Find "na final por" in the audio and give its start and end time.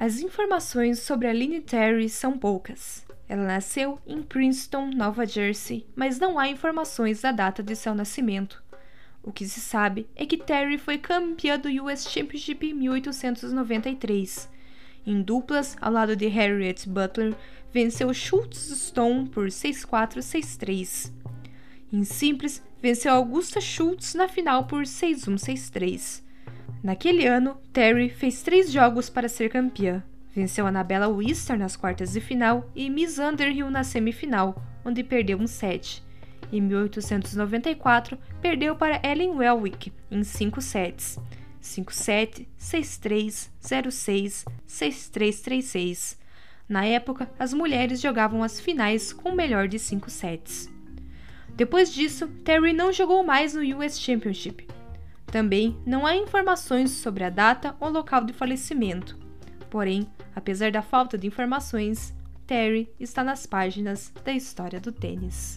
24.14-24.84